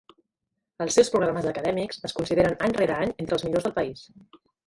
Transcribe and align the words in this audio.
Els 0.85 0.95
seus 0.99 1.11
programes 1.15 1.49
acadèmics 1.51 2.01
es 2.09 2.17
consideren 2.21 2.57
any 2.69 2.75
rere 2.79 2.97
any 3.05 3.13
entre 3.25 3.39
els 3.39 3.47
millors 3.49 3.69
del 3.71 3.77
país. 3.79 4.05